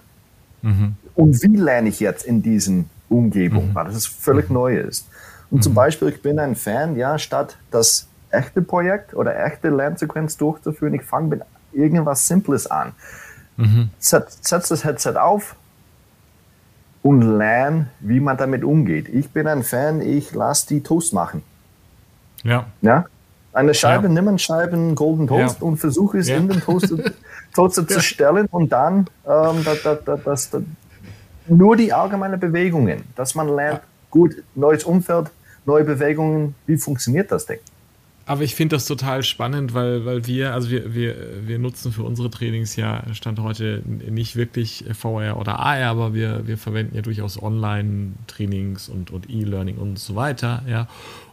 [0.62, 0.94] mhm.
[1.14, 3.74] und wie lerne ich jetzt in diesen Umgebung, mhm.
[3.74, 4.54] weil das völlig mhm.
[4.54, 5.08] neu ist.
[5.50, 5.76] Und zum mhm.
[5.76, 11.02] Beispiel, ich bin ein Fan, ja, statt das echte Projekt oder echte Lernsequenz durchzuführen, ich
[11.02, 12.92] fange mit irgendwas Simples an.
[13.56, 13.90] Mhm.
[13.98, 15.56] Setz, setz das Headset auf,
[17.06, 19.08] und lerne, wie man damit umgeht.
[19.08, 21.44] Ich bin ein Fan, ich lasse die Toast machen.
[22.42, 22.66] Ja.
[22.82, 23.04] ja?
[23.52, 24.12] Eine Scheibe, ja.
[24.12, 25.66] nimm eine Scheibe Golden Toast ja.
[25.66, 26.36] und versuche es ja.
[26.36, 26.96] in den Toaster,
[27.54, 30.50] Toaster zu stellen und dann ähm, da, da, da, das,
[31.46, 35.30] nur die allgemeinen Bewegungen, dass man lernt, gut, neues Umfeld,
[35.64, 37.60] neue Bewegungen, wie funktioniert das Ding?
[38.28, 42.02] Aber ich finde das total spannend, weil, weil wir, also wir, wir, wir nutzen für
[42.02, 47.02] unsere Trainings ja Stand heute nicht wirklich VR oder AR, aber wir, wir verwenden ja
[47.02, 50.88] durchaus Online-Trainings und, und E-Learning und so weiter, ja.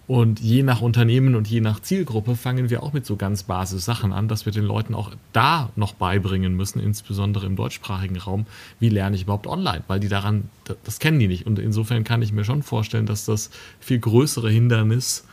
[0.06, 4.12] Und je nach Unternehmen und je nach Zielgruppe fangen wir auch mit so ganz Basis-Sachen
[4.12, 8.46] an, dass wir den Leuten auch da noch beibringen müssen, insbesondere im deutschsprachigen Raum,
[8.80, 10.50] wie lerne ich überhaupt online, weil die daran,
[10.84, 11.48] das kennen die nicht.
[11.48, 15.26] Und insofern kann ich mir schon vorstellen, dass das viel größere Hindernis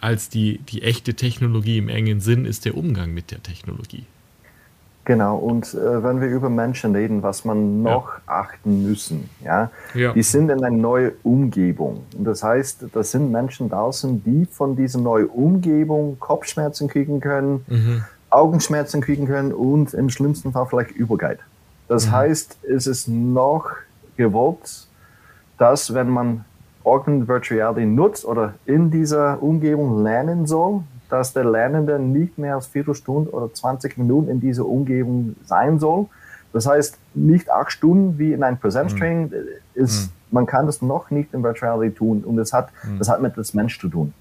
[0.00, 4.04] als die, die echte Technologie im engen Sinn ist der Umgang mit der Technologie.
[5.06, 8.22] Genau, und äh, wenn wir über Menschen reden, was man noch ja.
[8.26, 9.70] achten müssen, ja?
[9.94, 12.02] ja, die sind in einer neuen Umgebung.
[12.18, 17.64] Und das heißt, das sind Menschen draußen, die von dieser neuen Umgebung Kopfschmerzen kriegen können,
[17.68, 18.04] mhm.
[18.30, 21.38] Augenschmerzen kriegen können und im schlimmsten Fall vielleicht Übelkeit.
[21.86, 22.10] Das mhm.
[22.10, 23.70] heißt, es ist noch
[24.16, 24.88] gewollt,
[25.56, 26.44] dass wenn man
[26.86, 32.54] Augmented Virtual Reality nutzt oder in dieser Umgebung lernen soll, dass der Lernende nicht mehr
[32.54, 36.06] als Viertelstunde oder 20 Minuten in dieser Umgebung sein soll.
[36.52, 39.28] Das heißt, nicht acht Stunden wie in einem Präsenztraining.
[39.28, 39.34] Mhm.
[39.74, 40.12] Ist, mhm.
[40.30, 42.98] Man kann das noch nicht in Virtuality tun und das hat, mhm.
[42.98, 44.14] das hat mit dem Mensch zu tun.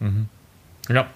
[0.00, 0.26] Mhm.
[0.88, 1.06] Ja.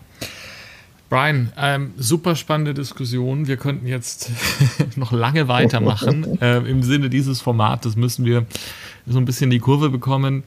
[1.13, 3.47] Brian, ähm, super spannende Diskussion.
[3.47, 4.31] Wir könnten jetzt
[4.97, 6.39] noch lange weitermachen.
[6.41, 8.47] äh, Im Sinne dieses Formates müssen wir
[9.07, 10.43] so ein bisschen die Kurve bekommen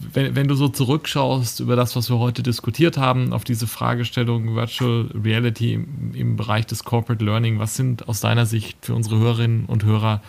[0.00, 4.56] wenn, wenn, du so zurückschaust über das, was wir heute diskutiert haben, auf diese Fragestellung
[4.56, 9.18] Virtual Reality im, im, Bereich des Corporate Learning, was sind aus deiner Sicht für unsere
[9.18, 10.20] Hörerinnen und Hörer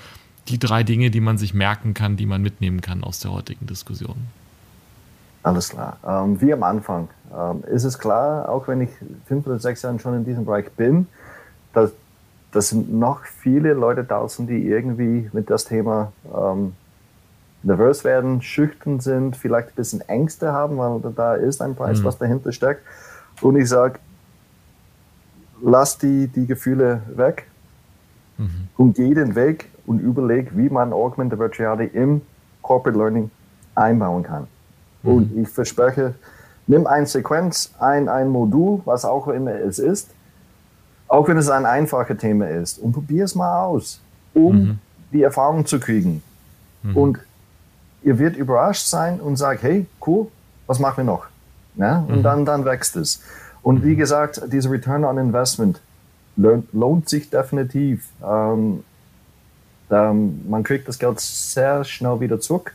[0.49, 3.67] die drei Dinge, die man sich merken kann, die man mitnehmen kann aus der heutigen
[3.67, 4.17] Diskussion?
[5.43, 5.97] Alles klar.
[6.05, 8.89] Ähm, wie am Anfang ähm, ist es klar, auch wenn ich
[9.25, 11.07] fünf oder sechs Jahre schon in diesem Bereich bin,
[11.73, 11.91] dass
[12.51, 16.73] das sind noch viele Leute draußen, die irgendwie mit das Thema ähm,
[17.61, 22.05] nervös werden, schüchtern sind, vielleicht ein bisschen Ängste haben, weil da ist ein Preis, mhm.
[22.05, 22.81] was dahinter steckt.
[23.41, 23.99] Und ich sage,
[25.61, 27.47] lass die, die Gefühle weg
[28.37, 28.69] mhm.
[28.77, 32.21] und geh den Weg und überleg, wie man Augmented Virtuality im
[32.61, 33.29] Corporate Learning
[33.75, 34.47] einbauen kann.
[35.03, 35.11] Mhm.
[35.11, 36.13] Und ich verspreche,
[36.67, 40.09] nimm eine Sequenz, ein, ein Modul, was auch immer es ist,
[41.07, 43.99] auch wenn es ein einfaches Thema ist, und probier es mal aus,
[44.33, 44.79] um mhm.
[45.11, 46.21] die Erfahrung zu kriegen.
[46.83, 46.97] Mhm.
[46.97, 47.19] Und
[48.03, 50.27] ihr wird überrascht sein und sagt, hey, cool,
[50.67, 51.25] was machen wir noch?
[51.75, 52.05] Ja?
[52.07, 52.23] Und mhm.
[52.23, 53.21] dann, dann wächst es.
[53.61, 53.97] Und wie mhm.
[53.97, 55.81] gesagt, dieser Return on Investment
[56.35, 58.07] lohnt sich definitiv.
[58.25, 58.83] Ähm,
[59.89, 62.73] man kriegt das Geld sehr schnell wieder zurück.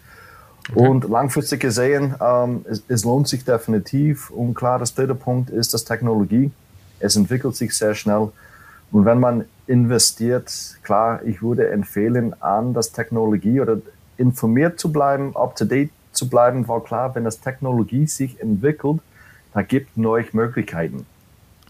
[0.71, 0.89] Okay.
[0.89, 4.31] Und langfristig gesehen, ähm, es, es, lohnt sich definitiv.
[4.31, 6.51] Und klar, das dritte Punkt ist das Technologie.
[7.01, 8.31] Es entwickelt sich sehr schnell.
[8.91, 13.79] Und wenn man investiert, klar, ich würde empfehlen, an das Technologie oder
[14.17, 19.01] informiert zu bleiben, up to date zu bleiben, weil klar, wenn das Technologie sich entwickelt,
[19.53, 21.07] da gibt neue Möglichkeiten,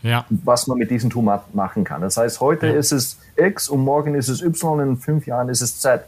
[0.02, 0.24] ja.
[0.28, 2.02] was man mit diesem Tool machen kann.
[2.02, 2.74] Das heißt, heute ja.
[2.74, 6.04] ist es X und morgen ist es Y und in fünf Jahren ist es Z.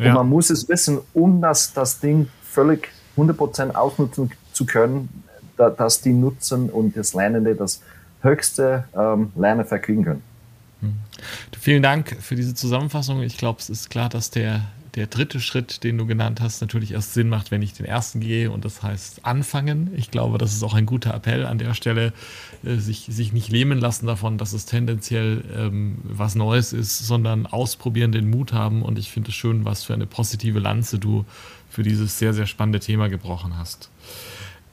[0.00, 0.14] Und ja.
[0.14, 5.10] man muss es wissen, um das, das Ding völlig 100% ausnutzen zu können,
[5.58, 7.82] da, dass die Nutzen und das Lernende das
[8.22, 10.22] höchste ähm, Lernen verkriegen können.
[10.80, 10.94] Hm.
[11.60, 13.20] Vielen Dank für diese Zusammenfassung.
[13.22, 14.62] Ich glaube, es ist klar, dass der,
[14.94, 18.20] der dritte Schritt, den du genannt hast, natürlich erst Sinn macht, wenn ich den ersten
[18.20, 19.90] gehe und das heißt anfangen.
[19.96, 22.12] Ich glaube, das ist auch ein guter Appell an der Stelle,
[22.64, 27.46] äh, sich, sich nicht lähmen lassen davon, dass es tendenziell ähm, was Neues ist, sondern
[27.46, 31.24] ausprobieren, den Mut haben und ich finde es schön, was für eine positive Lanze du
[31.68, 33.90] für dieses sehr, sehr spannende Thema gebrochen hast.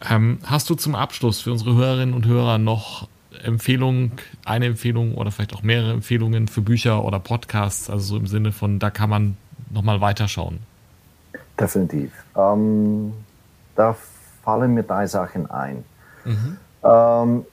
[0.09, 3.07] Ähm, hast du zum Abschluss für unsere Hörerinnen und Hörer noch
[3.43, 4.13] Empfehlung,
[4.45, 8.51] eine Empfehlung oder vielleicht auch mehrere Empfehlungen für Bücher oder Podcasts, also so im Sinne
[8.51, 9.37] von, da kann man
[9.69, 10.59] nochmal weiterschauen?
[11.59, 12.11] Definitiv.
[12.35, 13.13] Ähm,
[13.75, 13.95] da
[14.43, 15.83] fallen mir drei Sachen ein.
[16.25, 16.57] Mhm.
[16.83, 17.45] Ähm,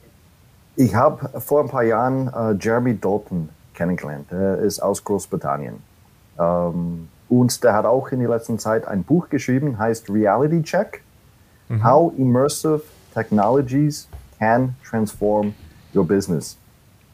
[0.77, 4.31] ich habe vor ein paar Jahren äh, Jeremy Dalton kennengelernt.
[4.31, 5.77] Er ist aus Großbritannien.
[6.39, 11.03] Ähm, und der hat auch in der letzten Zeit ein Buch geschrieben, heißt Reality Check.
[11.69, 11.85] Mhm.
[11.85, 12.83] How Immersive
[13.15, 15.55] Technologies Can Transform
[15.95, 16.59] Your Business.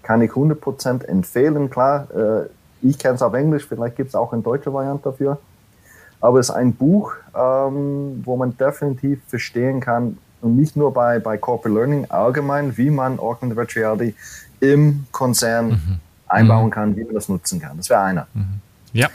[0.02, 1.70] Kann ich 100% empfehlen.
[1.70, 2.48] Klar, äh,
[2.82, 5.38] ich kenne es auf Englisch, vielleicht gibt es auch eine deutsche Variante dafür.
[6.20, 11.18] Aber es ist ein Buch, ähm, wo man definitiv verstehen kann, und nicht nur bei,
[11.18, 14.16] bei Corporate Learning allgemein, wie man Augmented Virtual Reality
[14.60, 16.00] im Konzern mhm.
[16.28, 16.70] einbauen mhm.
[16.70, 17.76] kann, wie man das nutzen kann.
[17.76, 18.26] Das wäre einer.
[18.34, 18.60] Mhm.
[18.92, 19.08] Ja.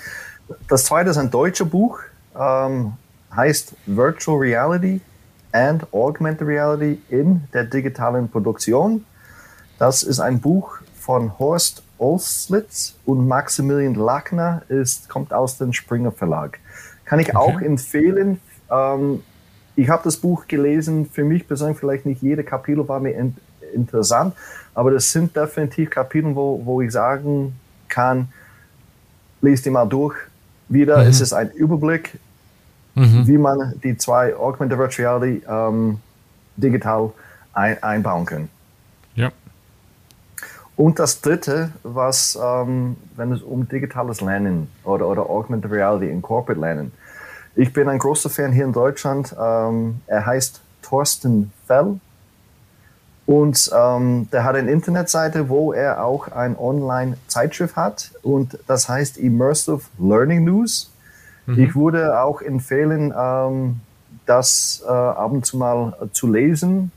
[0.67, 1.99] Das zweite ist ein deutsches Buch,
[2.39, 2.93] ähm,
[3.35, 5.01] heißt Virtual Reality
[5.51, 9.05] and Augmented Reality in der digitalen Produktion.
[9.79, 16.11] Das ist ein Buch von Horst Olslitz und Maximilian Lackner, ist, kommt aus dem Springer
[16.11, 16.59] Verlag.
[17.05, 17.37] Kann ich okay.
[17.37, 18.39] auch empfehlen.
[18.69, 19.23] Ähm,
[19.75, 23.35] ich habe das Buch gelesen, für mich persönlich vielleicht nicht jede Kapitel war mir in,
[23.73, 24.33] interessant,
[24.73, 27.55] aber das sind definitiv Kapitel, wo, wo ich sagen
[27.87, 28.29] kann,
[29.41, 30.15] lest die mal durch.
[30.67, 31.09] Wieder mhm.
[31.09, 32.17] ist es ein Überblick,
[32.95, 33.27] mhm.
[33.27, 35.99] wie man die zwei Augmented Virtual Reality ähm,
[36.57, 37.11] digital
[37.53, 38.49] ein, einbauen kann.
[39.15, 39.31] Ja.
[40.77, 46.21] Und das dritte, was, ähm, wenn es um digitales Lernen oder, oder Augmented Reality in
[46.21, 46.91] Corporate Lernen.
[47.55, 49.33] Ich bin ein großer Fan hier in Deutschland.
[49.39, 51.99] Ähm, er heißt Thorsten Fell.
[53.25, 58.11] Und ähm, der hat eine Internetseite, wo er auch ein Online-Zeitschrift hat.
[58.21, 60.91] Und das heißt Immersive Learning News.
[61.45, 61.59] Mhm.
[61.59, 63.79] Ich würde auch empfehlen, ähm,
[64.25, 66.91] das äh, ab und zu mal zu lesen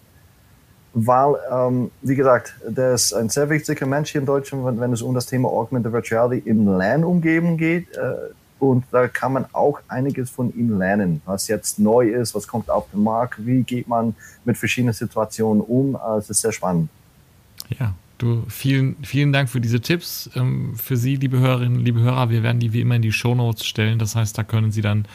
[1.06, 4.92] weil, ähm, wie gesagt, der ist ein sehr wichtiger Mensch hier in Deutschland, wenn, wenn
[4.92, 7.94] es um das Thema Augmented Virtuality im Lernumgebung geht.
[7.96, 8.14] Äh,
[8.58, 12.70] und da kann man auch einiges von ihm lernen, was jetzt neu ist, was kommt
[12.70, 15.94] auf den Markt, wie geht man mit verschiedenen Situationen um.
[15.94, 16.88] Also es ist sehr spannend.
[17.78, 20.28] Ja, du, vielen, vielen Dank für diese Tipps.
[20.34, 23.34] Ähm, für Sie, liebe Hörerinnen, liebe Hörer, wir werden die wie immer in die Show
[23.34, 23.98] Notes stellen.
[23.98, 25.06] Das heißt, da können Sie dann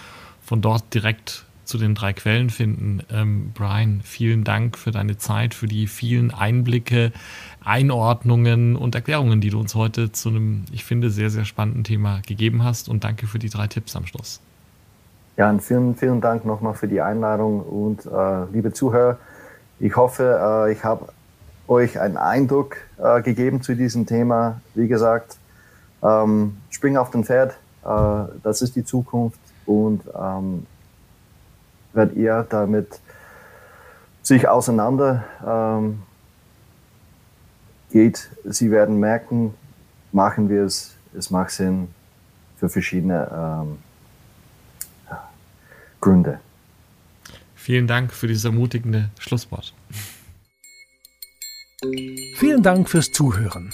[0.45, 3.01] von dort direkt zu den drei Quellen finden.
[3.11, 7.11] Ähm, Brian, vielen Dank für deine Zeit, für die vielen Einblicke,
[7.63, 12.21] Einordnungen und Erklärungen, die du uns heute zu einem, ich finde, sehr, sehr spannenden Thema
[12.27, 12.89] gegeben hast.
[12.89, 14.41] Und danke für die drei Tipps am Schluss.
[15.35, 19.17] Ja, vielen, vielen Dank nochmal für die Einladung und äh, liebe Zuhörer,
[19.79, 21.07] ich hoffe, äh, ich habe
[21.67, 24.61] euch einen Eindruck äh, gegeben zu diesem Thema.
[24.75, 25.37] Wie gesagt,
[26.03, 30.67] ähm, spring auf den Pferd, äh, das ist die Zukunft und ähm,
[31.93, 32.99] wenn ihr damit
[34.21, 36.03] sich auseinander ähm,
[37.91, 39.53] geht, sie werden merken,
[40.11, 41.89] machen wir es, es macht Sinn
[42.57, 43.77] für verschiedene ähm,
[45.99, 46.39] Gründe.
[47.55, 49.73] Vielen Dank für dieses ermutigende Schlusswort.
[52.35, 53.73] Vielen Dank fürs Zuhören.